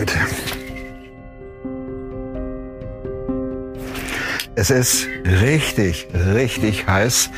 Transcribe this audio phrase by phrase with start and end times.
[0.00, 0.18] heute.
[4.54, 7.30] Es ist richtig, richtig heiß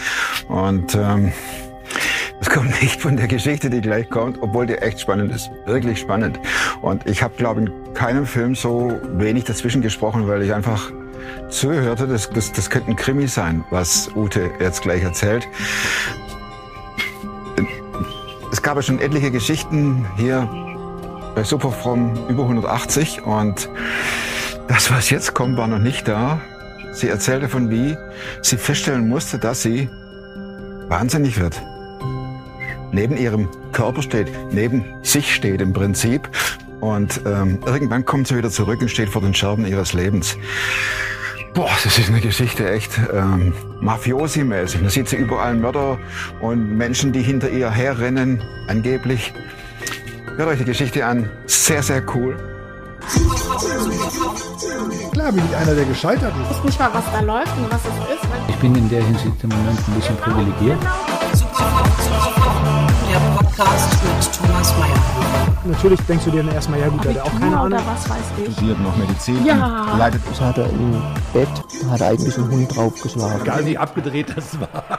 [0.48, 1.32] und ähm,
[2.40, 5.50] es kommt nicht von der Geschichte, die gleich kommt, obwohl die echt spannend ist.
[5.66, 6.38] Wirklich spannend.
[6.82, 10.92] Und ich habe, glaube ich, in keinem Film so wenig dazwischen gesprochen, weil ich einfach
[11.48, 12.06] zuhörte.
[12.06, 15.46] Das, das, das könnte ein Krimi sein, was Ute jetzt gleich erzählt.
[18.52, 20.48] Es gab ja schon etliche Geschichten hier
[21.34, 23.68] bei Superfrom über 180 und
[24.68, 26.40] das, was jetzt kommt, war noch nicht da.
[26.92, 27.96] Sie erzählte von wie
[28.42, 29.88] sie feststellen musste, dass sie
[30.88, 31.60] wahnsinnig wird.
[32.92, 36.28] Neben ihrem Körper steht, neben sich steht im Prinzip.
[36.80, 40.36] Und ähm, irgendwann kommt sie wieder zurück und steht vor den Scherben ihres Lebens.
[41.54, 44.82] Boah, das ist eine Geschichte echt ähm, Mafiosi-mäßig.
[44.82, 45.98] Da sieht sie überall Mörder
[46.40, 49.32] und Menschen, die hinter ihr herrennen, angeblich.
[50.36, 51.28] Hört euch die Geschichte an.
[51.46, 52.36] Sehr, sehr cool.
[55.12, 56.50] Klar bin ich einer, der gescheitert ist.
[56.50, 58.28] Ich weiß nicht mal, was da läuft und was es ist.
[58.48, 60.78] Ich bin in der Hinsicht im Moment ein bisschen privilegiert.
[63.10, 65.02] Der Podcast mit Thomas Mayer.
[65.64, 67.80] Natürlich denkst du dir dann erstmal, ja gut, der hat auch keine oder Ahnung.
[67.86, 68.52] was weiß ich.
[68.54, 69.44] Studiert noch Medizin.
[69.44, 69.94] Ja.
[69.98, 71.00] Leidet Das hat er im
[71.32, 71.48] Bett,
[71.84, 73.42] da hat er eigentlich einen Hund draufgeschlagen.
[73.42, 74.98] Egal wie abgedreht das war.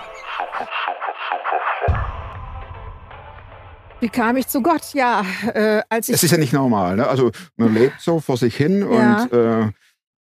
[4.03, 4.93] Wie kam ich zu Gott?
[4.93, 5.23] Ja,
[5.53, 6.97] äh, als ich Es ist ja nicht normal.
[6.97, 7.07] Ne?
[7.07, 9.23] Also man lebt so vor sich hin Ja.
[9.23, 9.71] und äh,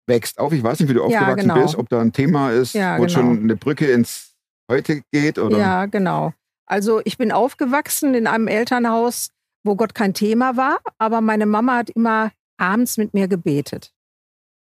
[0.05, 0.53] wächst auf.
[0.53, 1.63] Ich weiß nicht, wie du aufgewachsen genau.
[1.63, 3.11] bist, ob da ein Thema ist, Ja, wo genau.
[3.13, 4.35] schon eine Brücke ins
[4.69, 6.31] Heute geht oder Ja, genau.
[6.67, 9.31] Also ich bin aufgewachsen in einem Elternhaus,
[9.63, 13.91] wo Gott kein Thema war, aber meine Mama hat immer abends mit mir gebetet.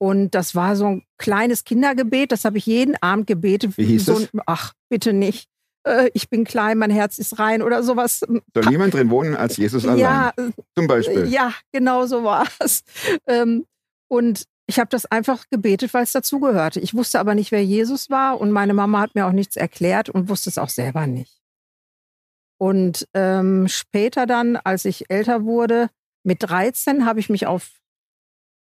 [0.00, 3.76] Und das war so ein kleines Kindergebet, das habe ich jeden Abend gebetet.
[3.76, 4.30] Wie hieß so, es?
[4.46, 5.48] Ach, bitte nicht.
[5.84, 8.20] Äh, Ich bin klein, mein Herz ist rein oder sowas.
[8.20, 9.98] soll niemand drin wohnen als Jesus allein?
[9.98, 10.32] Ja,
[10.76, 11.26] Zum Beispiel.
[11.28, 12.82] ja, genau so war es.
[13.26, 13.66] Ähm,
[14.08, 16.80] Und ich habe das einfach gebetet, weil es dazugehörte.
[16.80, 20.08] Ich wusste aber nicht, wer Jesus war und meine Mama hat mir auch nichts erklärt
[20.08, 21.40] und wusste es auch selber nicht.
[22.58, 25.90] Und ähm, später dann, als ich älter wurde,
[26.24, 27.70] mit 13 habe ich mich auf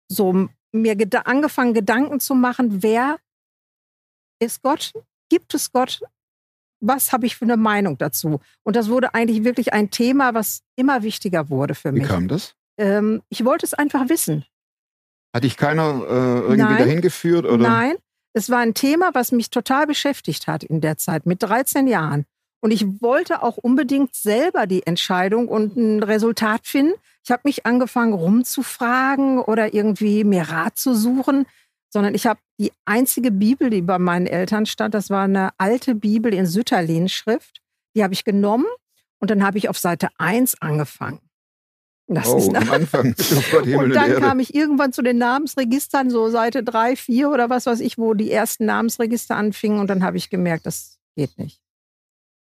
[0.08, 3.18] so mir geda angefangen, Gedanken zu machen, wer
[4.40, 4.94] ist Gott?
[5.30, 6.02] Gibt es Gott?
[6.86, 8.42] Was habe ich für eine Meinung dazu?
[8.64, 12.08] Und das wurde eigentlich wirklich ein Thema, was immer wichtiger wurde für Wie mich.
[12.10, 12.56] kam das?
[12.78, 14.46] Ähm, ich wollte es einfach wissen.
[15.34, 16.78] Hat dich keiner äh, irgendwie Nein.
[16.78, 17.46] dahin geführt?
[17.46, 17.58] Oder?
[17.58, 17.96] Nein,
[18.34, 22.26] es war ein Thema, was mich total beschäftigt hat in der Zeit, mit 13 Jahren.
[22.62, 26.94] Und ich wollte auch unbedingt selber die Entscheidung und ein Resultat finden.
[27.24, 31.46] Ich habe mich angefangen rumzufragen oder irgendwie mir Rat zu suchen,
[31.94, 35.94] sondern ich habe die einzige Bibel, die bei meinen Eltern stand, das war eine alte
[35.94, 37.62] Bibel in Sütterlin-Schrift.
[37.96, 38.66] Die habe ich genommen
[39.20, 41.20] und dann habe ich auf Seite 1 angefangen.
[42.08, 43.16] Das Oh, ist am Anfang.
[43.54, 44.22] Und und, dann Erde.
[44.22, 48.14] kam ich irgendwann zu den Namensregistern, so Seite 3, 4 oder was weiß ich, wo
[48.16, 49.80] die ersten Namensregister anfingen.
[49.80, 51.62] Und dann habe ich gemerkt, das geht nicht.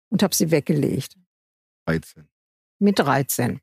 [0.09, 1.17] Und habe sie weggelegt
[1.87, 2.29] 13.
[2.79, 3.61] mit 13.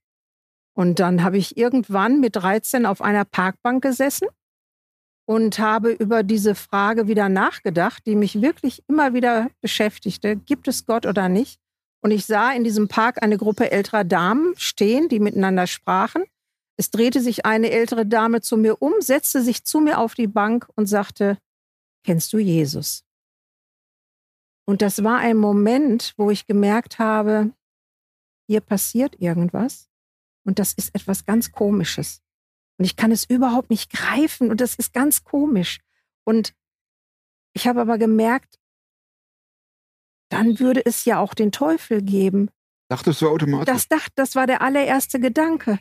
[0.73, 4.27] Und dann habe ich irgendwann mit 13 auf einer Parkbank gesessen
[5.29, 10.35] und habe über diese Frage wieder nachgedacht, die mich wirklich immer wieder beschäftigte.
[10.35, 11.59] Gibt es Gott oder nicht?
[12.01, 16.23] Und ich sah in diesem Park eine Gruppe älterer Damen stehen, die miteinander sprachen.
[16.77, 20.25] Es drehte sich eine ältere Dame zu mir um, setzte sich zu mir auf die
[20.25, 21.37] Bank und sagte,
[22.03, 23.03] kennst du Jesus?
[24.65, 27.51] Und das war ein Moment, wo ich gemerkt habe,
[28.47, 29.91] hier passiert irgendwas
[30.43, 32.23] und das ist etwas ganz Komisches.
[32.79, 35.79] Und ich kann es überhaupt nicht greifen und das ist ganz komisch.
[36.23, 36.53] Und
[37.53, 38.57] ich habe aber gemerkt,
[40.29, 42.49] dann würde es ja auch den Teufel geben.
[42.89, 43.73] Dachtest du automatisch?
[43.73, 45.79] Das, dacht, das war der allererste Gedanke.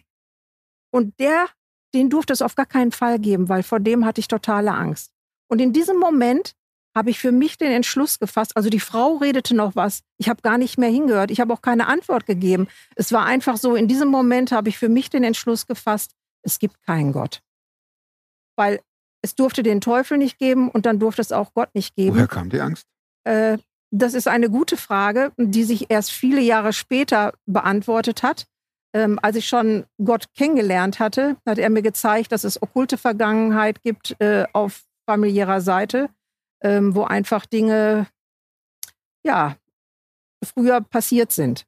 [0.90, 1.46] Und der,
[1.94, 5.12] den durfte es auf gar keinen Fall geben, weil vor dem hatte ich totale Angst.
[5.48, 6.54] Und in diesem Moment
[6.96, 8.56] habe ich für mich den Entschluss gefasst.
[8.56, 10.02] Also die Frau redete noch was.
[10.16, 11.30] Ich habe gar nicht mehr hingehört.
[11.30, 12.66] Ich habe auch keine Antwort gegeben.
[12.96, 16.16] Es war einfach so, in diesem Moment habe ich für mich den Entschluss gefasst,
[16.48, 17.42] es gibt keinen Gott.
[18.56, 18.80] Weil
[19.22, 22.16] es durfte den Teufel nicht geben und dann durfte es auch Gott nicht geben.
[22.16, 22.86] Woher kam die Angst?
[23.24, 23.58] Äh,
[23.90, 28.46] das ist eine gute Frage, die sich erst viele Jahre später beantwortet hat.
[28.94, 33.82] Ähm, als ich schon Gott kennengelernt hatte, hat er mir gezeigt, dass es okkulte Vergangenheit
[33.82, 36.08] gibt äh, auf familiärer Seite,
[36.62, 38.06] ähm, wo einfach Dinge,
[39.24, 39.56] ja,
[40.42, 41.66] früher passiert sind.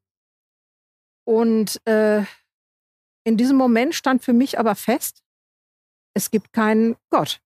[1.25, 2.25] Und äh,
[3.25, 5.23] in diesem Moment stand für mich aber fest,
[6.15, 7.41] es gibt keinen Gott.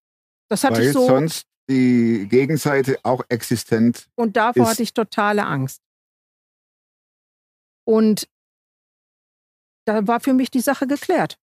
[0.51, 1.07] Das hatte Weil ich so.
[1.07, 5.81] sonst die Gegenseite auch existent Und davor ist- hatte ich totale Angst.
[7.87, 8.29] Und
[9.87, 11.39] da war für mich die Sache geklärt.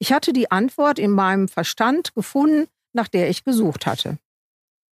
[0.00, 4.18] ich hatte die Antwort in meinem Verstand gefunden, nach der ich gesucht hatte.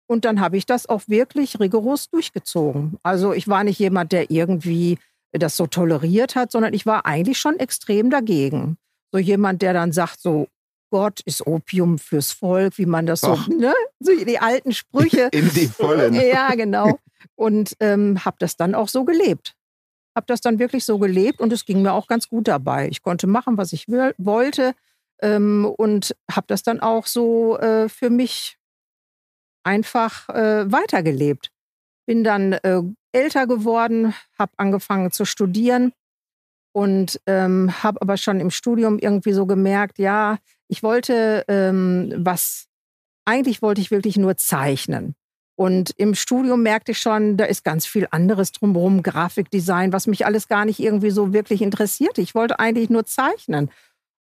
[0.09, 2.99] Und dann habe ich das auch wirklich rigoros durchgezogen.
[3.03, 4.99] Also ich war nicht jemand, der irgendwie
[5.39, 8.77] das so toleriert hat, sondern ich war eigentlich schon extrem dagegen.
[9.13, 10.49] So jemand, der dann sagt, so
[10.91, 13.75] Gott ist Opium fürs Volk, wie man das so, ne?
[13.99, 15.29] So die alten Sprüche.
[15.33, 16.15] In die Vollen.
[16.35, 16.99] Ja, genau.
[17.35, 19.57] Und ähm, habe das dann auch so gelebt.
[20.15, 22.89] Habe das dann wirklich so gelebt und es ging mir auch ganz gut dabei.
[22.89, 24.75] Ich konnte machen, was ich wollte
[25.21, 28.57] ähm, und habe das dann auch so äh, für mich
[29.65, 31.51] einfach äh, weitergelebt.
[32.07, 32.83] Bin dann äh,
[33.15, 35.93] älter geworden, habe angefangen zu studieren
[36.73, 40.39] und ähm, habe aber schon im Studium irgendwie so gemerkt, ja,
[40.69, 42.67] ich wollte ähm, was,
[43.25, 45.15] eigentlich wollte ich wirklich nur zeichnen.
[45.57, 50.27] Und im Studium merkte ich schon, da ist ganz viel anderes drumherum, Grafikdesign, was mich
[50.27, 52.21] alles gar nicht irgendwie so wirklich interessierte.
[52.21, 53.71] Ich wollte eigentlich nur zeichnen.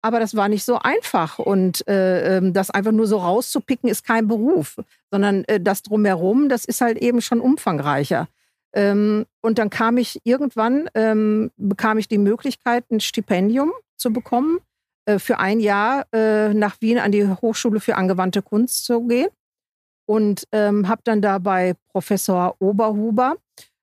[0.00, 1.38] Aber das war nicht so einfach.
[1.38, 4.78] Und äh, ähm, das einfach nur so rauszupicken, ist kein Beruf,
[5.10, 8.28] sondern äh, das drumherum, das ist halt eben schon umfangreicher.
[8.74, 14.60] Ähm, und dann kam ich irgendwann, ähm, bekam ich die Möglichkeit, ein Stipendium zu bekommen,
[15.06, 19.28] äh, für ein Jahr äh, nach Wien an die Hochschule für angewandte Kunst zu gehen.
[20.06, 23.36] Und ähm, habe dann da bei Professor Oberhuber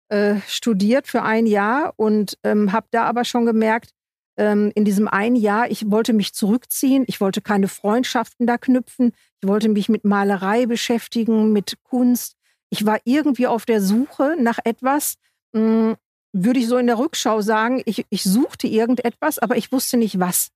[0.09, 3.91] äh, studiert für ein Jahr und ähm, habe da aber schon gemerkt,
[4.37, 9.13] ähm, in diesem einen Jahr, ich wollte mich zurückziehen, ich wollte keine Freundschaften da knüpfen,
[9.41, 12.34] ich wollte mich mit Malerei beschäftigen, mit Kunst.
[12.69, 15.15] Ich war irgendwie auf der Suche nach etwas,
[15.53, 15.95] mh,
[16.33, 20.19] würde ich so in der Rückschau sagen, ich, ich suchte irgendetwas, aber ich wusste nicht
[20.19, 20.49] was.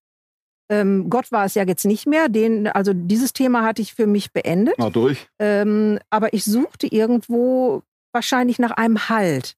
[0.71, 4.05] Ähm, Gott war es ja jetzt nicht mehr, den, also dieses Thema hatte ich für
[4.05, 4.75] mich beendet.
[4.77, 5.27] Na durch.
[5.39, 9.55] Ähm, aber ich suchte irgendwo wahrscheinlich nach einem Halt.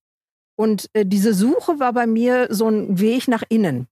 [0.56, 3.88] Und äh, diese Suche war bei mir so ein Weg nach innen.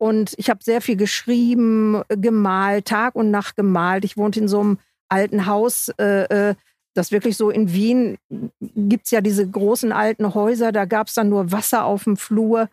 [0.00, 4.04] Und ich habe sehr viel geschrieben, gemalt, Tag und Nacht gemalt.
[4.04, 4.78] Ich wohnte in so einem
[5.08, 6.54] alten Haus, äh, äh,
[6.98, 8.18] das wirklich so in Wien
[8.60, 12.68] gibt's ja diese großen alten Häuser, da gab's dann nur Wasser auf dem Flur.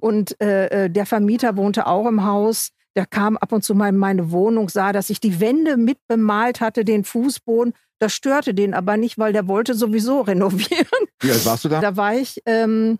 [0.00, 2.72] Und äh, äh, der Vermieter wohnte auch im Haus.
[2.96, 5.98] Der kam ab und zu mal in meine Wohnung, sah, dass ich die Wände mit
[6.08, 7.74] bemalt hatte, den Fußboden.
[7.98, 10.86] Das störte den aber nicht, weil der wollte sowieso renovieren.
[11.20, 11.80] Wie alt warst du da?
[11.80, 12.98] Da war ich ähm,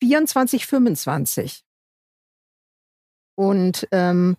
[0.00, 1.64] 24, 25.
[3.36, 4.36] Und ähm,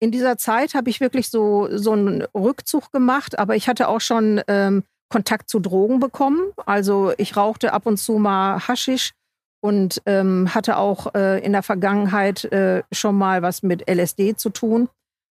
[0.00, 4.00] in dieser Zeit habe ich wirklich so, so einen Rückzug gemacht, aber ich hatte auch
[4.00, 6.40] schon ähm, Kontakt zu Drogen bekommen.
[6.66, 9.12] Also ich rauchte ab und zu mal Haschisch
[9.60, 14.50] und ähm, hatte auch äh, in der Vergangenheit äh, schon mal was mit LSD zu
[14.50, 14.88] tun.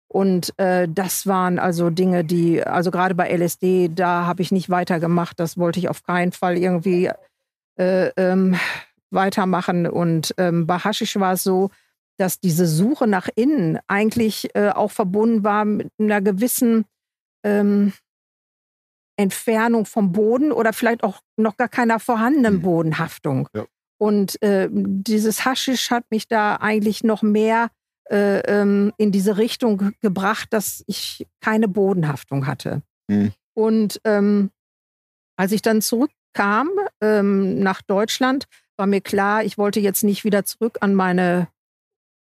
[0.08, 4.70] Und äh, das waren also Dinge, die, also gerade bei LSD, da habe ich nicht
[4.70, 5.40] weitergemacht.
[5.40, 7.10] Das wollte ich auf keinen Fall irgendwie
[7.78, 8.56] äh, ähm,
[9.10, 9.88] weitermachen.
[9.88, 11.72] Und ähm, bei Haschisch war es so,
[12.18, 16.86] dass diese Suche nach innen eigentlich äh, auch verbunden war mit einer gewissen
[17.44, 17.94] ähm,
[19.18, 22.62] Entfernung vom Boden oder vielleicht auch noch gar keiner vorhandenen Mhm.
[22.62, 23.48] Bodenhaftung.
[23.56, 23.66] Ja.
[24.00, 27.70] Und äh, dieses Haschisch hat mich da eigentlich noch mehr
[28.10, 32.82] äh, ähm, in diese Richtung gebracht, dass ich keine Bodenhaftung hatte.
[33.08, 33.32] Mhm.
[33.56, 34.50] Und ähm,
[35.38, 36.70] als ich dann zurückkam
[37.02, 38.46] ähm, nach Deutschland,
[38.78, 41.48] war mir klar, ich wollte jetzt nicht wieder zurück an meine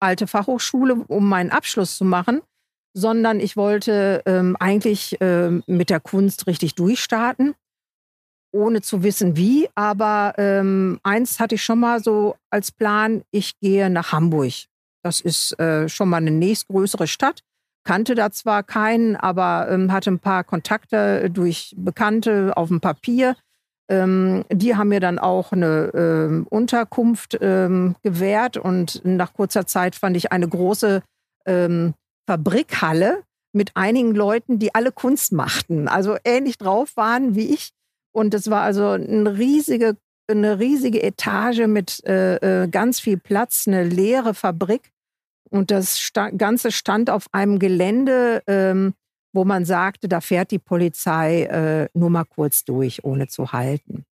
[0.03, 2.43] alte Fachhochschule, um meinen Abschluss zu machen,
[2.95, 7.55] sondern ich wollte ähm, eigentlich ähm, mit der Kunst richtig durchstarten,
[8.53, 9.69] ohne zu wissen wie.
[9.75, 14.53] Aber ähm, eins hatte ich schon mal so als Plan, ich gehe nach Hamburg.
[15.03, 17.41] Das ist äh, schon mal eine nächstgrößere Stadt.
[17.85, 23.37] Kannte da zwar keinen, aber ähm, hatte ein paar Kontakte durch Bekannte auf dem Papier.
[23.89, 29.97] Ähm, die haben mir dann auch eine ähm, Unterkunft ähm, gewährt und nach kurzer Zeit
[29.97, 31.03] fand ich eine große
[31.47, 31.95] ähm,
[32.27, 33.23] Fabrikhalle
[33.53, 37.71] mit einigen Leuten, die alle Kunst machten, also ähnlich drauf waren wie ich.
[38.13, 39.97] Und es war also eine riesige,
[40.29, 44.91] eine riesige Etage mit äh, äh, ganz viel Platz, eine leere Fabrik.
[45.51, 48.95] Und das Ganze stand auf einem Gelände, ähm,
[49.33, 54.05] wo man sagte, da fährt die Polizei äh, nur mal kurz durch, ohne zu halten.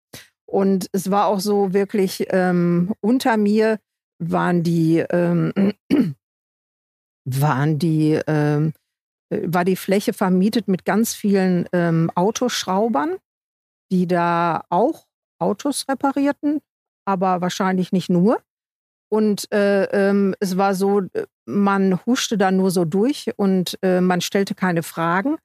[0.45, 3.79] Und es war auch so wirklich, ähm, unter mir
[4.19, 5.53] waren die, ähm,
[7.25, 8.73] waren die, ähm,
[9.29, 13.17] äh, war die Fläche vermietet mit ganz vielen ähm, Autoschraubern,
[13.91, 15.05] die da auch
[15.39, 16.61] Autos reparierten,
[17.05, 18.41] aber wahrscheinlich nicht nur.
[19.09, 21.01] Und äh, ähm, es war so,
[21.45, 25.37] man huschte da nur so durch und äh, man stellte keine Fragen.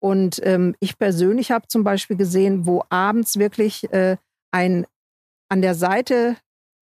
[0.00, 4.16] Und ähm, ich persönlich habe zum Beispiel gesehen, wo abends wirklich äh,
[4.52, 4.86] ein
[5.50, 6.36] an der Seite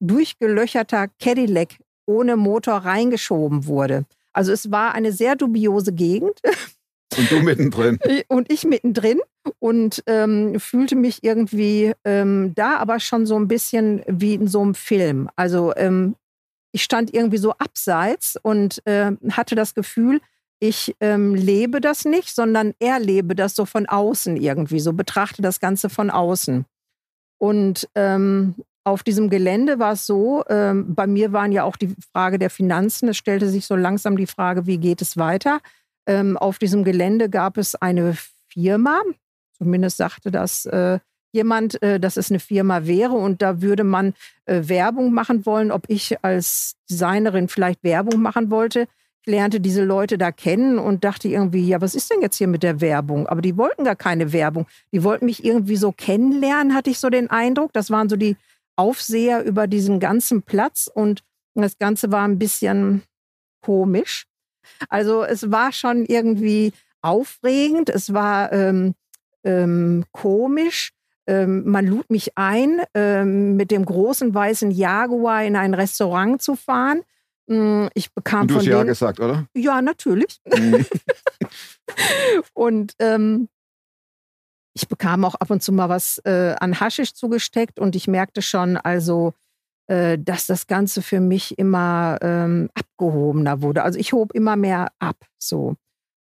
[0.00, 1.76] durchgelöcherter Cadillac
[2.06, 4.04] ohne Motor reingeschoben wurde.
[4.32, 6.40] Also es war eine sehr dubiose Gegend.
[7.16, 7.98] Und du mittendrin.
[8.28, 9.20] und ich mittendrin
[9.58, 14.62] und ähm, fühlte mich irgendwie ähm, da aber schon so ein bisschen wie in so
[14.62, 15.28] einem Film.
[15.36, 16.16] Also ähm,
[16.72, 20.20] ich stand irgendwie so abseits und äh, hatte das Gefühl,
[20.60, 25.60] ich ähm, lebe das nicht, sondern erlebe das so von außen irgendwie, so betrachte das
[25.60, 26.64] Ganze von außen.
[27.38, 28.54] Und ähm,
[28.84, 32.50] auf diesem Gelände war es so, ähm, bei mir waren ja auch die Frage der
[32.50, 35.60] Finanzen, es stellte sich so langsam die Frage, wie geht es weiter.
[36.06, 38.16] Ähm, auf diesem Gelände gab es eine
[38.48, 39.02] Firma,
[39.56, 40.98] zumindest sagte das äh,
[41.32, 44.14] jemand, äh, dass es eine Firma wäre und da würde man
[44.46, 48.86] äh, Werbung machen wollen, ob ich als Designerin vielleicht Werbung machen wollte.
[49.22, 52.46] Ich lernte diese Leute da kennen und dachte irgendwie, ja, was ist denn jetzt hier
[52.46, 53.26] mit der Werbung?
[53.26, 54.66] Aber die wollten gar keine Werbung.
[54.92, 57.72] Die wollten mich irgendwie so kennenlernen, hatte ich so den Eindruck.
[57.72, 58.36] Das waren so die
[58.76, 61.22] Aufseher über diesen ganzen Platz und
[61.54, 63.02] das Ganze war ein bisschen
[63.62, 64.26] komisch.
[64.88, 68.94] Also es war schon irgendwie aufregend, es war ähm,
[69.44, 70.90] ähm, komisch.
[71.26, 76.54] Ähm, man lud mich ein, ähm, mit dem großen weißen Jaguar in ein Restaurant zu
[76.54, 77.02] fahren.
[77.46, 79.46] Mm, ich bekam Und du von hast ja denen, gesagt, oder?
[79.54, 80.40] ja, natürlich.
[80.46, 80.86] Mhm.
[82.54, 83.48] und ähm,
[84.74, 88.42] ich bekam auch ab und zu mal was äh, an Haschisch zugesteckt und ich merkte
[88.42, 89.34] schon, also,
[89.86, 93.82] äh, dass das Ganze für mich immer ähm, abgehobener wurde.
[93.82, 95.76] Also ich hob immer mehr ab, so.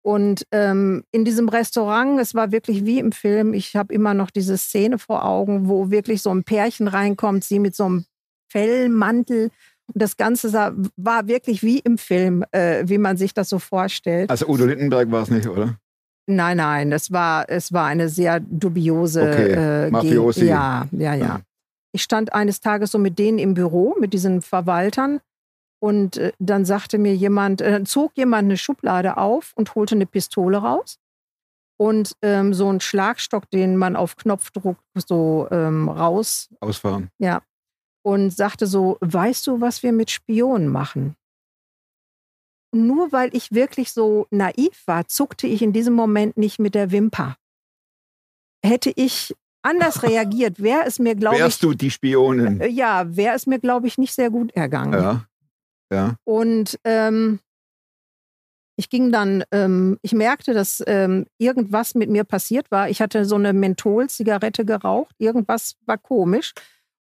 [0.04, 4.30] Und ähm, in diesem Restaurant, es war wirklich wie im Film, ich habe immer noch
[4.30, 8.04] diese Szene vor Augen, wo wirklich so ein Pärchen reinkommt, sie mit so einem
[8.50, 9.50] Fellmantel.
[9.86, 13.60] Und das Ganze sah, war wirklich wie im Film, äh, wie man sich das so
[13.60, 14.28] vorstellt.
[14.28, 15.76] Also Udo Lindenberg war es nicht, oder?
[16.26, 20.46] Nein, nein, es war, es war eine sehr dubiose Okay, äh, Mafiosi.
[20.46, 21.40] Ja, ja, ja, Ja.
[21.92, 25.20] Ich stand eines Tages so mit denen im Büro, mit diesen Verwaltern.
[25.80, 29.94] Und äh, dann sagte mir jemand, äh, dann zog jemand eine Schublade auf und holte
[29.94, 30.98] eine Pistole raus.
[31.76, 37.10] Und ähm, so einen Schlagstock, den man auf Knopfdruck so ähm, raus Ausfahren.
[37.18, 37.42] ja.
[38.04, 41.14] Und sagte so, weißt du, was wir mit Spionen machen?
[42.74, 46.90] Nur weil ich wirklich so naiv war, zuckte ich in diesem Moment nicht mit der
[46.90, 47.36] Wimper.
[48.64, 52.60] Hätte ich anders reagiert, wäre es mir, glaube ich, Wärst du die Spionin?
[52.60, 54.92] äh, ja, wäre es mir, glaube ich, nicht sehr gut ergangen.
[55.00, 55.24] Ja.
[55.92, 56.16] Ja.
[56.24, 57.40] Und ähm,
[58.76, 62.88] ich ging dann, ähm, ich merkte, dass ähm, irgendwas mit mir passiert war.
[62.88, 65.14] Ich hatte so eine Menthol-Zigarette geraucht.
[65.18, 66.52] Irgendwas war komisch.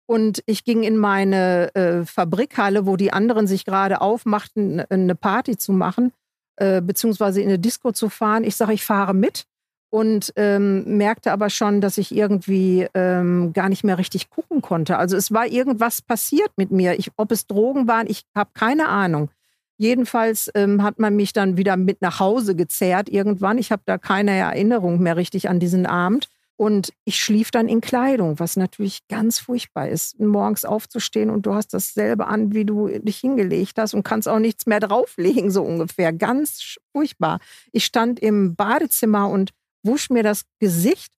[0.06, 5.56] Und ich ging in meine äh, Fabrikhalle, wo die anderen sich gerade aufmachten, eine Party
[5.56, 6.12] zu machen,
[6.58, 8.44] äh, beziehungsweise in eine Disco zu fahren.
[8.44, 9.46] Ich sage, ich fahre mit
[9.92, 14.98] und ähm, merkte aber schon, dass ich irgendwie ähm, gar nicht mehr richtig gucken konnte.
[14.98, 16.98] Also es war irgendwas passiert mit mir.
[16.98, 19.30] Ich, ob es Drogen waren, ich habe keine Ahnung.
[19.78, 23.58] Jedenfalls ähm, hat man mich dann wieder mit nach Hause gezerrt irgendwann.
[23.58, 26.30] Ich habe da keine Erinnerung mehr richtig an diesen Abend.
[26.56, 31.56] Und ich schlief dann in Kleidung, was natürlich ganz furchtbar ist, morgens aufzustehen und du
[31.56, 35.64] hast dasselbe an, wie du dich hingelegt hast und kannst auch nichts mehr drauflegen, so
[35.64, 36.14] ungefähr.
[36.14, 37.40] Ganz furchtbar.
[37.72, 41.12] Ich stand im Badezimmer und wusch mir das Gesicht,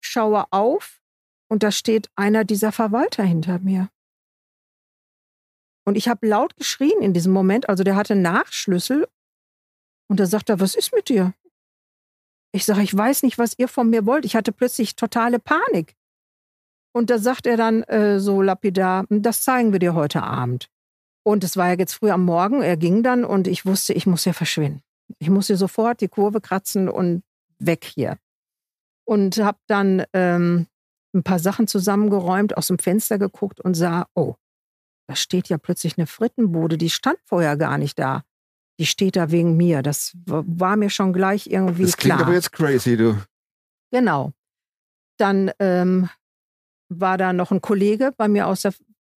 [0.00, 1.00] schaue auf
[1.48, 3.88] und da steht einer dieser Verwalter hinter mir.
[5.84, 9.08] Und ich habe laut geschrien in diesem Moment, also der hatte Nachschlüssel
[10.08, 11.34] und da sagt er, was ist mit dir?
[12.54, 14.26] Ich sage, ich weiß nicht, was ihr von mir wollt.
[14.26, 15.94] Ich hatte plötzlich totale Panik.
[16.94, 20.68] Und da sagt er dann äh, so lapidar, das zeigen wir dir heute Abend.
[21.24, 24.06] Und es war ja jetzt früh am Morgen, er ging dann und ich wusste, ich
[24.06, 24.82] muss hier verschwinden.
[25.18, 27.22] Ich muss hier sofort die Kurve kratzen und
[27.66, 28.18] weg hier.
[29.04, 30.66] Und habe dann ähm,
[31.14, 34.36] ein paar Sachen zusammengeräumt, aus dem Fenster geguckt und sah, oh,
[35.08, 38.22] da steht ja plötzlich eine Frittenbude, die stand vorher gar nicht da.
[38.78, 39.82] Die steht da wegen mir.
[39.82, 42.26] Das war mir schon gleich irgendwie Das klingt klar.
[42.26, 43.20] aber jetzt crazy, du.
[43.90, 44.32] Genau.
[45.18, 46.08] Dann ähm,
[46.88, 48.72] war da noch ein Kollege bei mir aus der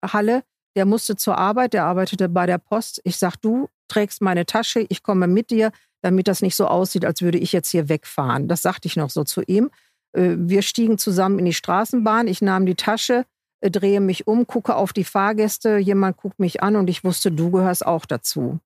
[0.04, 0.42] Halle,
[0.76, 3.00] der musste zur Arbeit, der arbeitete bei der Post.
[3.04, 5.70] Ich sag, du trägst meine Tasche, ich komme mit dir,
[6.04, 8.46] damit das nicht so aussieht, als würde ich jetzt hier wegfahren.
[8.46, 9.70] Das sagte ich noch so zu ihm.
[10.12, 13.24] Äh, Wir stiegen zusammen in die Straßenbahn, ich nahm die Tasche,
[13.62, 17.32] äh, drehe mich um, gucke auf die Fahrgäste, jemand guckt mich an und ich wusste,
[17.32, 18.60] du gehörst auch dazu.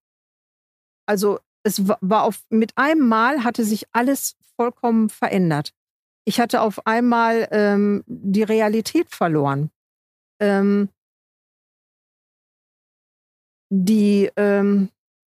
[1.07, 5.73] Also es wa- war auf, mit einem Mal hatte sich alles vollkommen verändert.
[6.25, 9.71] Ich hatte auf einmal ähm, die Realität verloren.
[10.41, 10.89] Ähm,
[13.71, 14.89] die, ähm,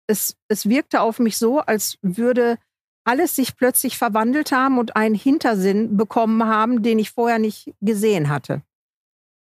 [0.07, 2.57] es, es wirkte auf mich so, als würde
[3.05, 8.29] alles sich plötzlich verwandelt haben und einen Hintersinn bekommen haben, den ich vorher nicht gesehen
[8.29, 8.61] hatte.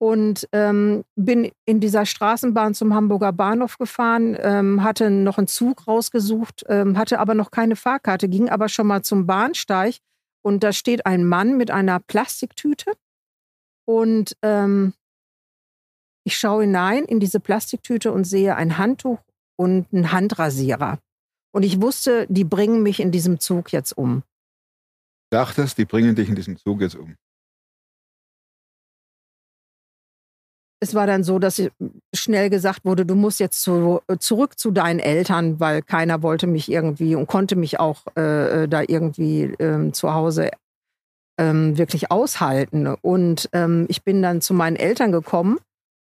[0.02, 5.86] und ähm, bin in dieser Straßenbahn zum Hamburger Bahnhof gefahren, ähm, hatte noch einen Zug
[5.86, 9.98] rausgesucht, ähm, hatte aber noch keine Fahrkarte, ging aber schon mal zum Bahnsteig
[10.44, 12.94] und da steht ein Mann mit einer Plastiktüte
[13.86, 14.92] und ähm,
[16.24, 19.20] ich schaue hinein in diese Plastiktüte und sehe ein Handtuch
[19.62, 20.98] und einen Handrasierer.
[21.54, 24.22] Und ich wusste, die bringen mich in diesem Zug jetzt um.
[25.30, 27.16] Dachtest, die bringen dich in diesem Zug jetzt um.
[30.82, 31.62] es war dann so, dass
[32.12, 36.68] schnell gesagt wurde, du musst jetzt zu, zurück zu deinen Eltern, weil keiner wollte mich
[36.68, 40.50] irgendwie und konnte mich auch äh, da irgendwie ähm, zu Hause
[41.38, 42.88] ähm, wirklich aushalten.
[43.00, 45.60] Und ähm, ich bin dann zu meinen Eltern gekommen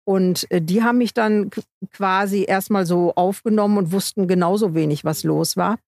[0.04, 1.50] und äh, die haben mich dann
[1.92, 5.78] quasi erstmal so aufgenommen und wussten genauso wenig, was los war.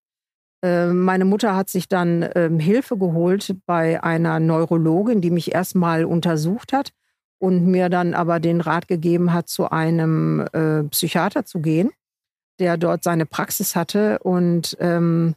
[0.64, 6.04] Äh, meine Mutter hat sich dann ähm, Hilfe geholt bei einer Neurologin, die mich erstmal
[6.04, 6.92] untersucht hat
[7.38, 11.90] und mir dann aber den Rat gegeben hat, zu einem äh, Psychiater zu gehen,
[12.58, 14.20] der dort seine Praxis hatte.
[14.20, 15.34] Und ähm,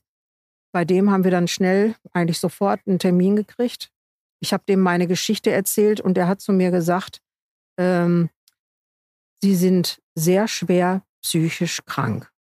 [0.72, 3.90] bei dem haben wir dann schnell, eigentlich sofort einen Termin gekriegt.
[4.40, 7.22] Ich habe dem meine Geschichte erzählt und er hat zu mir gesagt,
[7.78, 8.30] ähm,
[9.42, 12.32] Sie sind sehr schwer psychisch krank.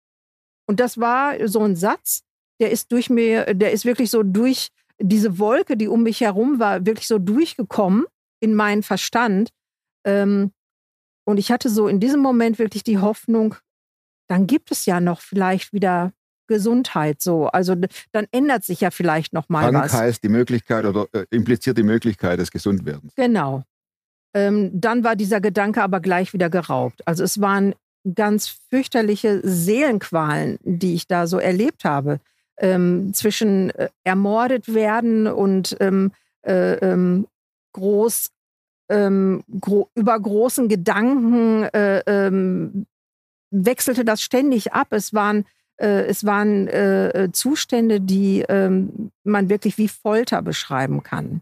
[0.68, 2.24] Und das war so ein Satz,
[2.60, 6.60] der ist durch mir, der ist wirklich so durch diese Wolke, die um mich herum
[6.60, 8.06] war, wirklich so durchgekommen
[8.40, 9.50] in meinen Verstand.
[10.06, 10.52] Ähm,
[11.26, 13.56] und ich hatte so in diesem Moment wirklich die Hoffnung,
[14.28, 16.14] dann gibt es ja noch vielleicht wieder
[16.48, 17.48] Gesundheit so.
[17.48, 19.94] Also dann ändert sich ja vielleicht noch mal Krank was.
[19.94, 23.14] heißt die Möglichkeit oder äh, impliziert die Möglichkeit des Gesundwerdens.
[23.16, 23.64] Genau.
[24.38, 27.02] Ähm, dann war dieser Gedanke aber gleich wieder geraubt.
[27.08, 27.74] Also es waren
[28.14, 32.20] ganz fürchterliche Seelenqualen, die ich da so erlebt habe.
[32.60, 36.12] Ähm, zwischen äh, ermordet werden und ähm,
[36.44, 37.28] äh, ähm,
[37.74, 38.30] groß
[38.90, 42.86] ähm, gro über großen Gedanken äh, ähm,
[43.52, 44.88] wechselte das ständig ab.
[44.92, 45.46] Es waren,
[45.78, 51.42] äh, es waren äh, Zustände, die ähm, man wirklich wie Folter beschreiben kann.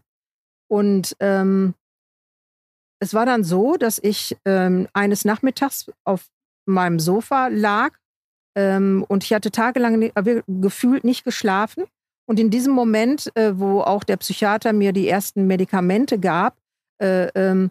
[0.68, 1.74] Und ähm,
[3.00, 6.26] es war dann so, dass ich ähm, eines Nachmittags auf
[6.66, 7.92] meinem Sofa lag
[8.56, 11.84] ähm, und ich hatte tagelang äh, gefühlt nicht geschlafen.
[12.28, 16.56] Und in diesem Moment, äh, wo auch der Psychiater mir die ersten Medikamente gab,
[17.00, 17.70] äh, ähm,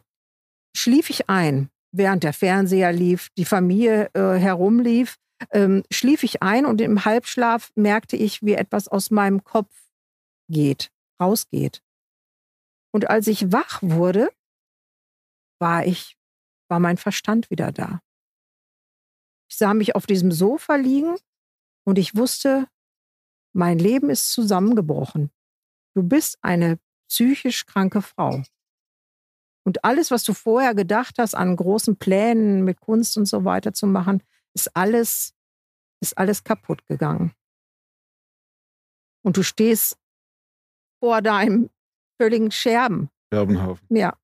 [0.77, 5.15] schlief ich ein, während der Fernseher lief, die Familie äh, herumlief,
[5.51, 9.73] ähm, schlief ich ein und im Halbschlaf merkte ich, wie etwas aus meinem Kopf
[10.49, 11.81] geht, rausgeht.
[12.93, 14.29] Und als ich wach wurde,
[15.59, 16.17] war ich,
[16.69, 18.01] war mein Verstand wieder da.
[19.49, 21.15] Ich sah mich auf diesem Sofa liegen
[21.85, 22.67] und ich wusste,
[23.53, 25.31] mein Leben ist zusammengebrochen.
[25.93, 28.43] Du bist eine psychisch kranke Frau.
[29.63, 33.73] Und alles, was du vorher gedacht hast, an großen Plänen mit Kunst und so weiter
[33.73, 34.21] zu machen,
[34.53, 35.33] ist alles,
[36.01, 37.33] ist alles kaputt gegangen.
[39.23, 39.97] Und du stehst
[40.99, 41.69] vor deinem
[42.21, 43.09] völligen Scherben.
[43.33, 43.87] Scherbenhaufen.
[43.89, 44.15] Ja.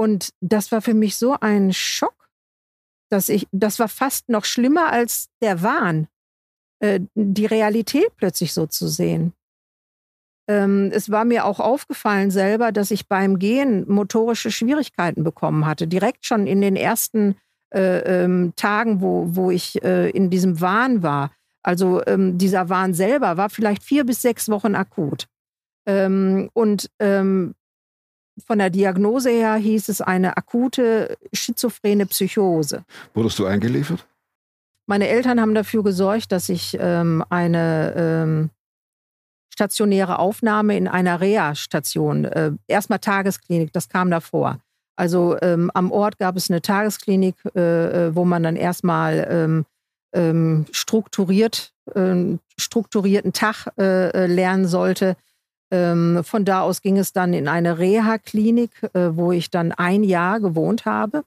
[0.00, 2.30] Und das war für mich so ein Schock,
[3.10, 6.08] dass ich, das war fast noch schlimmer als der Wahn,
[6.78, 9.34] äh, die Realität plötzlich so zu sehen.
[10.48, 15.86] Ähm, es war mir auch aufgefallen selber, dass ich beim Gehen motorische Schwierigkeiten bekommen hatte.
[15.86, 17.36] Direkt schon in den ersten
[17.74, 21.30] äh, ähm, Tagen, wo, wo ich äh, in diesem Wahn war.
[21.62, 25.26] Also ähm, dieser Wahn selber war vielleicht vier bis sechs Wochen akut.
[25.86, 27.54] Ähm, und ähm,
[28.46, 32.84] von der Diagnose her hieß es eine akute schizophrene Psychose.
[33.14, 34.06] Wurdest du eingeliefert?
[34.86, 38.50] Meine Eltern haben dafür gesorgt, dass ich ähm, eine
[39.60, 42.24] stationäre Aufnahme in einer Reha-Station.
[42.24, 44.58] Äh, erstmal Tagesklinik, das kam davor.
[44.96, 49.66] Also ähm, am Ort gab es eine Tagesklinik, äh, äh wo man dann erstmal ähm,
[50.14, 55.16] ähm, strukturiert, äh, strukturierten Tag äh, äh, lernen sollte.
[55.70, 60.40] Ähm, von da aus ging es dann in eine Reha-Klinik, wo ich dann ein Jahr
[60.40, 61.24] gewohnt habe.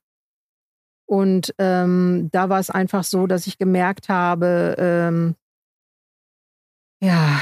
[1.05, 5.35] Und ähm, da war es einfach so, dass ich gemerkt habe, ähm,
[7.01, 7.41] ja,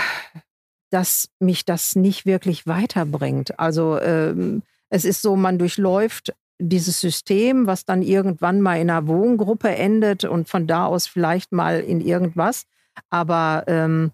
[0.90, 3.60] dass mich das nicht wirklich weiterbringt.
[3.60, 9.08] Also ähm, es ist so, man durchläuft dieses System, was dann irgendwann mal in einer
[9.08, 12.66] Wohngruppe endet und von da aus vielleicht mal in irgendwas.
[13.10, 14.12] Aber ähm,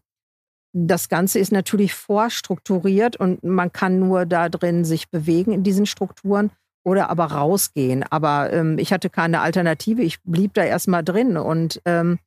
[0.73, 5.85] das Ganze ist natürlich vorstrukturiert und man kann nur da drin sich bewegen in diesen
[5.85, 6.51] Strukturen
[6.85, 8.03] oder aber rausgehen.
[8.09, 10.01] Aber ähm, ich hatte keine Alternative.
[10.01, 12.19] Ich blieb da erstmal drin und ähm,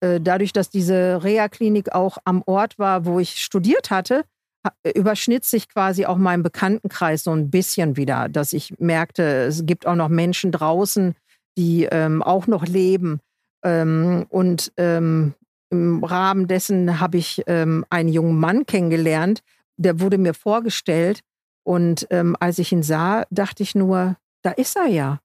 [0.00, 4.24] äh, dadurch, dass diese Reha-Klinik auch am Ort war, wo ich studiert hatte,
[4.66, 9.66] ha- überschnitt sich quasi auch mein Bekanntenkreis so ein bisschen wieder, dass ich merkte, es
[9.66, 11.14] gibt auch noch Menschen draußen,
[11.58, 13.20] die ähm, auch noch leben.
[13.64, 15.34] Ähm, und ähm,
[15.70, 19.42] im Rahmen dessen habe ich ähm, einen jungen Mann kennengelernt,
[19.76, 21.20] der wurde mir vorgestellt.
[21.64, 25.20] Und ähm, als ich ihn sah, dachte ich nur, da ist er ja.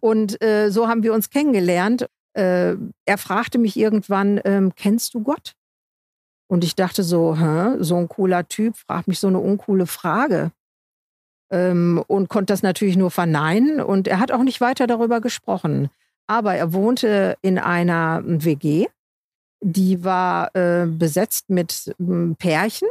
[0.00, 2.06] Und äh, so haben wir uns kennengelernt.
[2.34, 2.76] Äh,
[3.06, 5.54] er fragte mich irgendwann, ähm, kennst du Gott?
[6.48, 7.76] Und ich dachte so, Hä?
[7.78, 10.52] so ein cooler Typ fragt mich so eine uncoole Frage.
[11.50, 13.80] Ähm, und konnte das natürlich nur verneinen.
[13.80, 15.88] Und er hat auch nicht weiter darüber gesprochen.
[16.26, 18.86] Aber er wohnte in einer WG,
[19.62, 22.88] die war äh, besetzt mit ähm, Pärchen.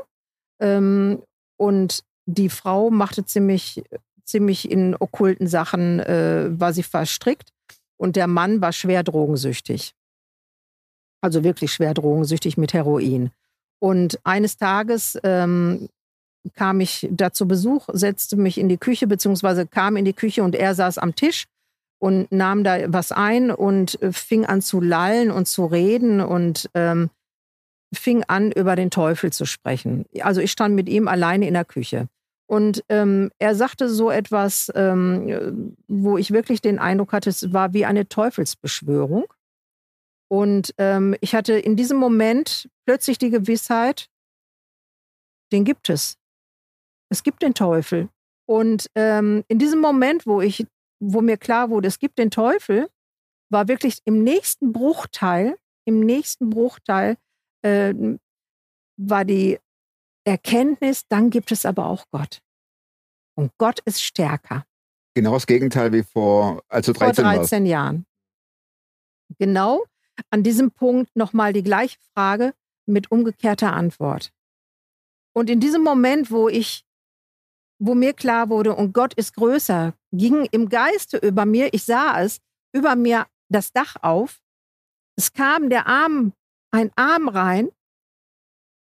[0.62, 1.21] Ähm,
[1.58, 3.84] und die Frau machte ziemlich,
[4.23, 7.49] ziemlich in okkulten Sachen, äh, war sie verstrickt.
[7.97, 9.93] Und der Mann war schwer drogensüchtig.
[11.21, 13.32] Also wirklich schwer drogensüchtig mit Heroin.
[13.82, 15.89] Und eines Tages ähm,
[16.53, 20.43] kam ich da zu Besuch, setzte mich in die Küche, beziehungsweise kam in die Küche
[20.43, 21.45] und er saß am Tisch
[21.99, 26.69] und nahm da was ein und äh, fing an zu lallen und zu reden und
[26.73, 27.09] ähm,
[27.93, 30.05] fing an, über den Teufel zu sprechen.
[30.21, 32.07] Also ich stand mit ihm alleine in der Küche.
[32.47, 37.73] Und ähm, er sagte so etwas, ähm, wo ich wirklich den Eindruck hatte, es war
[37.73, 39.25] wie eine Teufelsbeschwörung.
[40.31, 44.09] Und ähm, ich hatte in diesem Moment plötzlich die Gewissheit,
[45.51, 46.17] den gibt es.
[47.09, 48.09] Es gibt den Teufel.
[48.47, 50.65] Und ähm, in diesem Moment, wo ich,
[50.99, 52.89] wo mir klar wurde, es gibt den Teufel,
[53.49, 57.17] war wirklich im nächsten Bruchteil, im nächsten Bruchteil
[57.63, 57.93] äh,
[58.97, 59.59] war die
[60.25, 62.41] Erkenntnis, dann gibt es aber auch Gott.
[63.35, 64.65] Und Gott ist stärker.
[65.15, 67.39] Genau das Gegenteil wie vor, als du Vor 13 warst.
[67.51, 68.05] 13 Jahren.
[69.38, 69.83] Genau
[70.29, 72.53] an diesem Punkt nochmal die gleiche Frage
[72.85, 74.31] mit umgekehrter Antwort.
[75.33, 76.83] Und in diesem Moment, wo ich,
[77.79, 82.21] wo mir klar wurde, und Gott ist größer, ging im Geiste über mir, ich sah
[82.21, 82.39] es,
[82.73, 84.41] über mir das Dach auf.
[85.17, 86.33] Es kam der Arm,
[86.71, 87.69] ein Arm rein,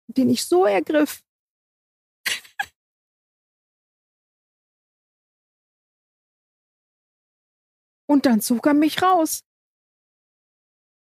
[0.07, 1.21] den ich so ergriff.
[8.09, 9.43] Und dann zog er mich raus.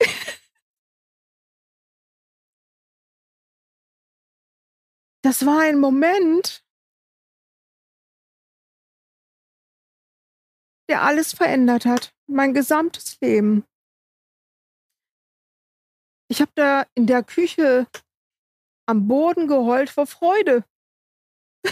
[5.22, 6.64] Das war ein Moment,
[10.88, 12.14] der alles verändert hat.
[12.26, 13.64] Mein gesamtes Leben.
[16.28, 17.86] Ich habe da in der Küche
[18.86, 20.64] am Boden geheult vor Freude.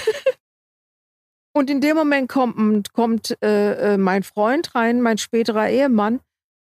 [1.56, 6.20] Und in dem Moment kommt, kommt äh, äh, mein Freund rein, mein späterer Ehemann,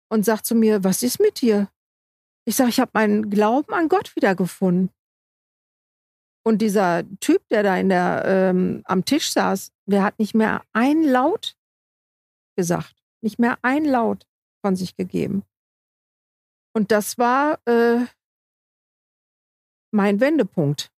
[0.08, 1.68] und sagt zu mir, was ist mit dir?
[2.44, 4.90] Ich sage, ich habe meinen Glauben an Gott wiedergefunden.
[6.44, 10.62] Und dieser Typ, der da in der, ähm, am Tisch saß, der hat nicht mehr
[10.72, 11.55] ein Laut
[12.56, 14.26] gesagt, nicht mehr ein Laut
[14.62, 15.44] von sich gegeben.
[16.74, 18.04] Und das war äh,
[19.92, 20.90] mein Wendepunkt.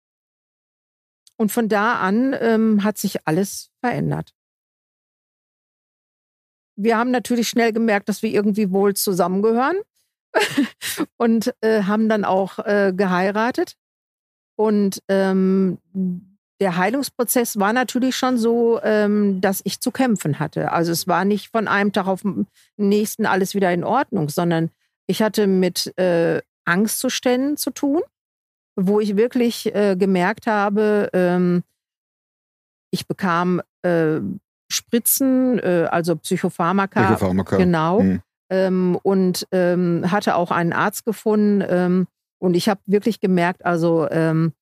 [1.36, 4.34] Und von da an ähm, hat sich alles verändert.
[6.76, 9.76] Wir haben natürlich schnell gemerkt, dass wir irgendwie wohl zusammengehören
[11.16, 13.76] und äh, haben dann auch äh, geheiratet.
[14.56, 15.78] Und ähm,
[16.60, 20.72] der Heilungsprozess war natürlich schon so, ähm, dass ich zu kämpfen hatte.
[20.72, 24.70] Also es war nicht von einem Tag auf den nächsten alles wieder in Ordnung, sondern
[25.06, 28.02] ich hatte mit äh, Angstzuständen zu tun,
[28.76, 31.62] wo ich wirklich äh, gemerkt habe, ähm,
[32.90, 34.20] ich bekam äh,
[34.70, 37.56] Spritzen, äh, also Psychopharmaka, Psychopharmaka.
[37.56, 38.20] genau, Hm.
[38.50, 41.64] ähm, und ähm, hatte auch einen Arzt gefunden.
[41.66, 42.06] Ähm,
[42.38, 44.52] und ich habe wirklich gemerkt, also ähm,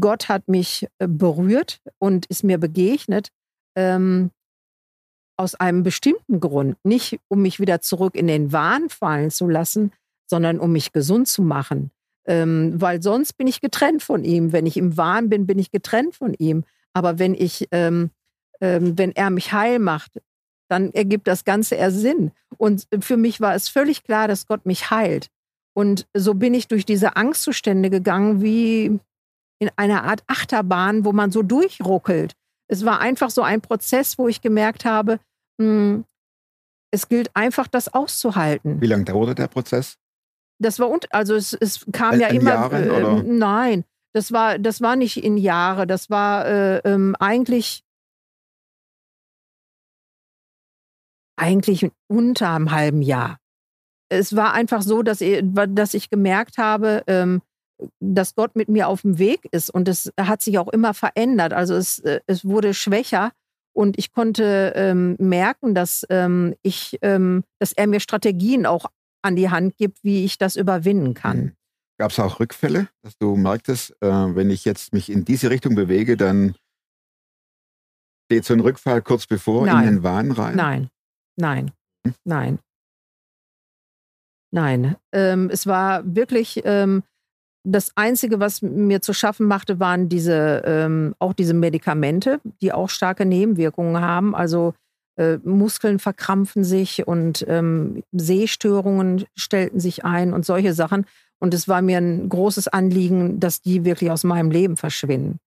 [0.00, 3.28] Gott hat mich äh, berührt und ist mir begegnet
[3.76, 4.30] ähm,
[5.36, 6.76] aus einem bestimmten Grund.
[6.84, 9.92] Nicht, um mich wieder zurück in den Wahn fallen zu lassen,
[10.26, 11.90] sondern um mich gesund zu machen.
[12.26, 14.52] Ähm, weil sonst bin ich getrennt von ihm.
[14.52, 16.64] Wenn ich im Wahn bin, bin ich getrennt von ihm.
[16.92, 18.10] Aber wenn ich, ähm,
[18.60, 20.20] ähm, wenn er mich heil macht,
[20.68, 22.32] dann ergibt das Ganze erst Sinn.
[22.58, 25.28] Und für mich war es völlig klar, dass Gott mich heilt.
[25.74, 28.98] Und so bin ich durch diese Angstzustände gegangen, wie
[29.60, 32.34] in einer Art Achterbahn, wo man so durchruckelt.
[32.70, 35.20] Es war einfach so ein Prozess, wo ich gemerkt habe,
[35.58, 36.04] mh,
[36.90, 38.80] es gilt einfach, das auszuhalten.
[38.80, 39.96] Wie lange dauerte der Prozess?
[40.60, 42.50] Das war und also es, es kam In- ja immer.
[42.50, 43.22] Jahren, äh, oder?
[43.22, 45.86] Nein, das war das war nicht in Jahre.
[45.86, 47.84] Das war äh, ähm, eigentlich
[51.36, 53.38] eigentlich unter einem halben Jahr.
[54.10, 57.42] Es war einfach so, dass ich, dass ich gemerkt habe, ähm,
[58.00, 61.52] dass Gott mit mir auf dem Weg ist und es hat sich auch immer verändert.
[61.52, 63.32] Also es, äh, es wurde schwächer
[63.72, 68.86] und ich konnte ähm, merken, dass ähm, ich, ähm, dass er mir Strategien auch
[69.22, 71.52] an die Hand gibt, wie ich das überwinden kann.
[71.98, 75.74] Gab es auch Rückfälle, dass du merktest, äh, wenn ich jetzt mich in diese Richtung
[75.74, 76.54] bewege, dann
[78.26, 79.88] steht so ein Rückfall kurz bevor Nein.
[79.88, 80.56] in den Wahn rein?
[80.56, 80.90] Nein,
[81.36, 81.72] nein,
[82.06, 82.14] Hm?
[82.24, 82.58] nein.
[84.50, 87.02] Nein, ähm, es war wirklich ähm,
[87.70, 92.88] das Einzige, was mir zu schaffen machte, waren diese ähm, auch diese Medikamente, die auch
[92.88, 94.34] starke Nebenwirkungen haben.
[94.34, 94.74] Also
[95.16, 101.04] äh, Muskeln verkrampfen sich und ähm, Sehstörungen stellten sich ein und solche Sachen.
[101.40, 105.38] Und es war mir ein großes Anliegen, dass die wirklich aus meinem Leben verschwinden.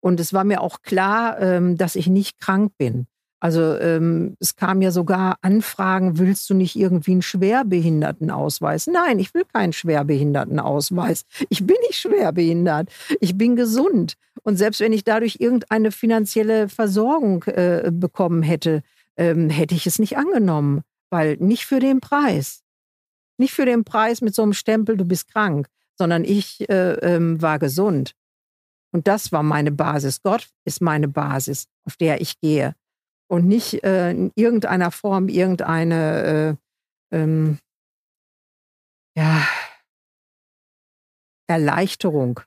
[0.00, 3.06] Und es war mir auch klar, ähm, dass ich nicht krank bin.
[3.40, 8.86] Also ähm, es kam ja sogar Anfragen, willst du nicht irgendwie einen Schwerbehindertenausweis?
[8.86, 11.24] Nein, ich will keinen Schwerbehindertenausweis.
[11.48, 12.90] Ich bin nicht schwerbehindert.
[13.20, 14.14] Ich bin gesund.
[14.42, 18.82] Und selbst wenn ich dadurch irgendeine finanzielle Versorgung äh, bekommen hätte,
[19.16, 22.62] ähm, hätte ich es nicht angenommen, weil nicht für den Preis.
[23.38, 27.40] Nicht für den Preis mit so einem Stempel, du bist krank, sondern ich äh, ähm,
[27.40, 28.14] war gesund.
[28.92, 30.22] Und das war meine Basis.
[30.22, 32.74] Gott ist meine Basis, auf der ich gehe
[33.30, 36.58] und nicht äh, in irgendeiner Form irgendeine
[37.12, 37.58] äh, ähm,
[39.16, 39.46] ja,
[41.46, 42.40] Erleichterung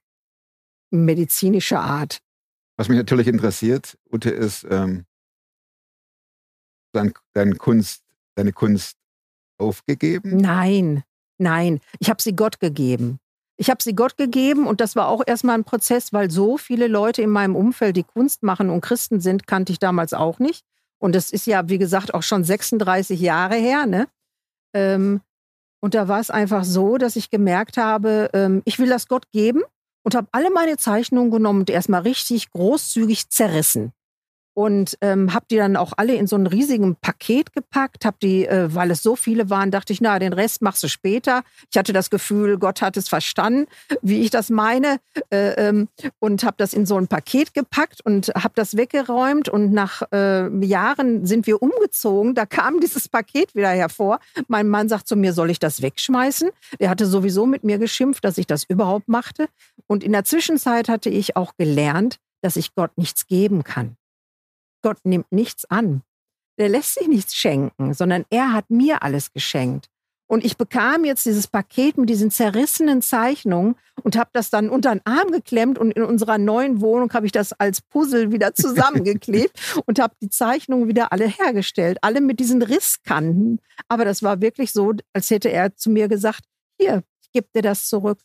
[0.92, 2.20] medizinischer Art.
[2.76, 5.06] Was mich natürlich interessiert, Ute, ist ähm,
[6.92, 8.04] dein, dein Kunst,
[8.36, 8.98] deine Kunst
[9.58, 10.36] aufgegeben?
[10.38, 11.04] Nein,
[11.38, 13.20] nein, ich habe sie Gott gegeben.
[13.56, 16.88] Ich habe sie Gott gegeben und das war auch erstmal ein Prozess, weil so viele
[16.88, 20.66] Leute in meinem Umfeld, die Kunst machen und Christen sind, kannte ich damals auch nicht.
[21.04, 23.86] Und das ist ja, wie gesagt, auch schon 36 Jahre her.
[23.86, 24.08] Ne?
[24.74, 25.20] Ähm,
[25.82, 29.30] und da war es einfach so, dass ich gemerkt habe, ähm, ich will das Gott
[29.34, 29.64] geben
[30.06, 33.92] und habe alle meine Zeichnungen genommen und erstmal richtig großzügig zerrissen.
[34.54, 38.46] Und ähm, habe die dann auch alle in so ein riesigen Paket gepackt, habe die,
[38.46, 41.44] äh, weil es so viele waren, dachte ich, na, den Rest machst du später.
[41.72, 43.66] Ich hatte das Gefühl, Gott hat es verstanden,
[44.02, 44.98] wie ich das meine,
[45.32, 45.88] äh, ähm,
[46.20, 49.50] und habe das in so ein Paket gepackt und habe das weggeräumt.
[49.50, 52.36] Und nach äh, Jahren sind wir umgezogen.
[52.36, 54.20] Da kam dieses Paket wieder hervor.
[54.48, 56.50] Mein Mann sagt zu mir, soll ich das wegschmeißen?
[56.80, 59.48] Der hatte sowieso mit mir geschimpft, dass ich das überhaupt machte.
[59.88, 63.96] Und in der Zwischenzeit hatte ich auch gelernt, dass ich Gott nichts geben kann.
[64.84, 66.04] Gott nimmt nichts an.
[66.60, 69.90] Der lässt sich nichts schenken, sondern er hat mir alles geschenkt.
[70.28, 74.92] Und ich bekam jetzt dieses Paket mit diesen zerrissenen Zeichnungen und habe das dann unter
[74.92, 79.84] den Arm geklemmt und in unserer neuen Wohnung habe ich das als Puzzle wieder zusammengeklebt
[79.86, 83.60] und habe die Zeichnungen wieder alle hergestellt, alle mit diesen Risskanten.
[83.88, 86.46] Aber das war wirklich so, als hätte er zu mir gesagt,
[86.80, 88.20] hier, ich gebe dir das zurück.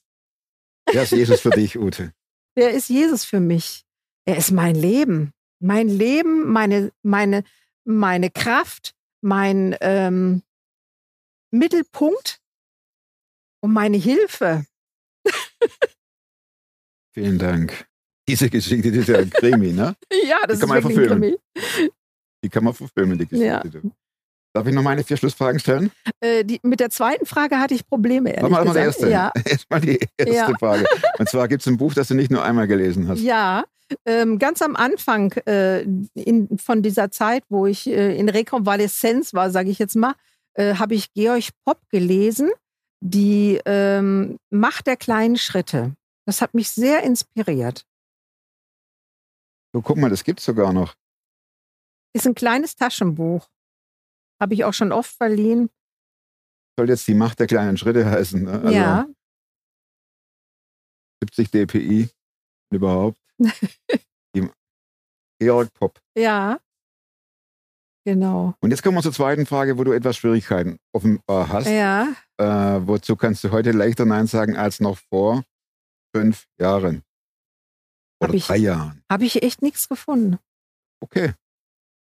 [0.93, 2.13] Der ist Jesus für dich, Ute.
[2.57, 3.85] Der ist Jesus für mich.
[4.25, 5.33] Er ist mein Leben.
[5.61, 7.43] Mein Leben, meine, meine,
[7.85, 10.43] meine Kraft, mein ähm,
[11.51, 12.41] Mittelpunkt
[13.61, 14.65] und meine Hilfe.
[17.15, 17.87] Vielen Dank.
[18.29, 19.97] Diese Geschichte, die ist ja ein Krimi, ne?
[20.29, 21.37] Ja, das Die kann ist man wirklich ein verfilmen.
[21.55, 21.91] Krimi.
[22.45, 23.47] Die kann man verfilmen, die Geschichte.
[23.83, 23.91] Ja.
[24.55, 25.91] Darf ich noch meine vier Schlussfragen stellen?
[26.21, 28.87] Äh, die, mit der zweiten Frage hatte ich Probleme, ehrlich Mach mal die gesagt.
[28.87, 29.11] erste.
[29.11, 30.59] Ja, Erstmal die erste Ja.
[30.59, 30.87] Frage.
[31.19, 33.21] Und zwar gibt es ein Buch, das du nicht nur einmal gelesen hast.
[33.21, 33.65] ja.
[34.05, 35.83] Ähm, ganz am Anfang äh,
[36.15, 40.15] in, von dieser Zeit, wo ich äh, in Rekonvaleszenz war, sage ich jetzt mal,
[40.55, 42.51] äh, habe ich Georg Popp gelesen,
[43.01, 45.95] die ähm, Macht der kleinen Schritte.
[46.27, 47.87] Das hat mich sehr inspiriert.
[49.73, 50.95] So, guck mal, das gibt's sogar noch.
[52.15, 53.49] Ist ein kleines Taschenbuch.
[54.41, 55.71] Habe ich auch schon oft verliehen.
[56.77, 58.43] Soll jetzt die Macht der kleinen Schritte heißen.
[58.43, 58.53] Ne?
[58.53, 59.07] Also ja.
[61.21, 62.11] 70 dpi
[62.71, 63.19] überhaupt.
[65.41, 66.01] Georg Popp.
[66.17, 66.59] Ja.
[68.05, 68.55] Genau.
[68.61, 71.69] Und jetzt kommen wir zur zweiten Frage, wo du etwas Schwierigkeiten offenbar hast.
[71.69, 72.09] Ja.
[72.39, 75.45] Äh, wozu kannst du heute leichter Nein sagen als noch vor
[76.15, 77.03] fünf Jahren?
[78.21, 79.03] Hab Oder ich- drei Jahren.
[79.11, 80.39] Habe ich echt nichts gefunden.
[81.01, 81.35] Okay.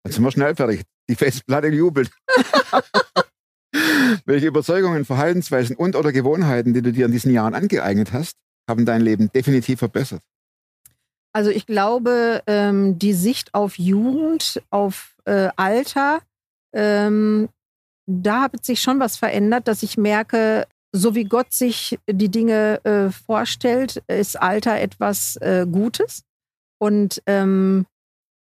[0.04, 0.84] Dann sind wir schnell fertig.
[1.10, 2.12] Die Festplatte jubelt.
[4.26, 8.86] Welche Überzeugungen, Verhaltensweisen und oder Gewohnheiten, die du dir in diesen Jahren angeeignet hast, haben
[8.86, 10.24] dein Leben definitiv verbessert?
[11.33, 16.21] Also ich glaube, ähm, die Sicht auf Jugend, auf äh, Alter,
[16.73, 17.49] ähm,
[18.07, 22.83] da hat sich schon was verändert, dass ich merke, so wie Gott sich die Dinge
[22.83, 26.23] äh, vorstellt, ist Alter etwas äh, Gutes.
[26.79, 27.85] Und ähm,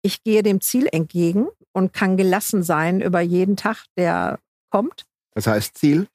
[0.02, 4.38] ich gehe dem Ziel entgegen und kann gelassen sein über jeden Tag, der
[4.70, 5.04] kommt.
[5.34, 6.06] Das heißt Ziel?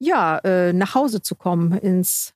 [0.00, 2.32] Ja, äh, nach Hause zu kommen, ins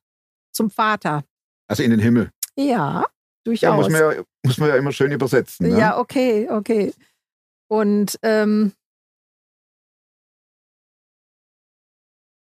[0.51, 1.23] zum Vater.
[1.67, 2.31] Also in den Himmel.
[2.55, 3.05] Ja,
[3.47, 3.89] Ja, durchaus.
[3.89, 5.69] muss, man ja, muss man ja immer schön übersetzen.
[5.69, 5.79] Ne?
[5.79, 6.93] Ja, okay, okay.
[7.69, 8.73] Und ähm,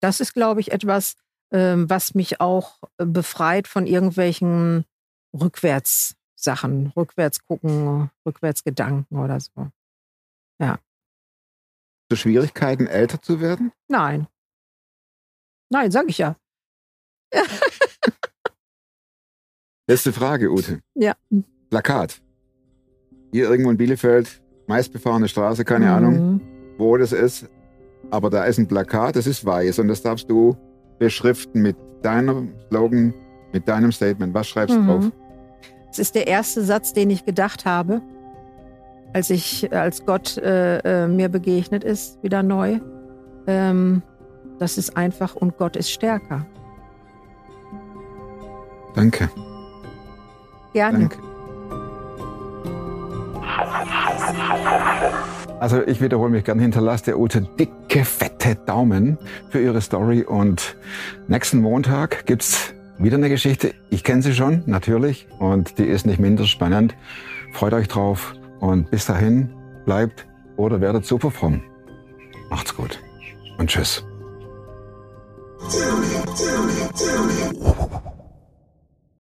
[0.01, 1.15] das ist, glaube ich, etwas,
[1.51, 4.85] ähm, was mich auch äh, befreit von irgendwelchen
[5.33, 9.71] Rückwärtssachen, rückwärts gucken, Rückwärtsgedanken oder so.
[12.09, 13.71] So Schwierigkeiten, älter zu werden?
[13.87, 14.27] Nein.
[15.71, 16.35] Nein, sag ich ja.
[19.87, 20.79] Letzte Frage, Ute.
[20.95, 21.13] Ja.
[21.69, 22.21] Plakat.
[23.31, 26.41] Hier irgendwo in Bielefeld, meistbefahrene Straße, keine Ahnung, Mhm.
[26.77, 27.47] wo das ist.
[28.11, 30.55] Aber da ist ein Plakat, das ist weiß und das darfst du
[30.99, 33.13] beschriften mit deinem Slogan,
[33.51, 34.33] mit deinem Statement.
[34.33, 34.87] Was schreibst du Mhm.
[34.87, 35.11] drauf?
[35.91, 38.01] Es ist der erste Satz, den ich gedacht habe,
[39.13, 42.79] als ich, als Gott äh, äh, mir begegnet ist, wieder neu.
[43.47, 44.01] Ähm,
[44.59, 46.45] das ist einfach und Gott ist stärker.
[48.95, 49.29] Danke.
[50.75, 51.07] Gerne.
[51.07, 51.17] Danke.
[55.61, 59.17] Also ich wiederhole mich gern, hinterlasst der Ute dicke, fette Daumen
[59.49, 60.75] für ihre Story und
[61.29, 63.73] nächsten Montag gibt's wieder eine Geschichte.
[63.89, 66.93] Ich kenne sie schon, natürlich, und die ist nicht minder spannend.
[67.53, 69.49] Freut euch drauf und bis dahin
[69.85, 71.63] bleibt oder werdet super fromm.
[72.49, 72.99] Macht's gut
[73.57, 74.03] und tschüss.